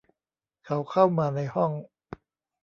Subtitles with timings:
[0.65, 1.71] เขาเข้ามาในห้อง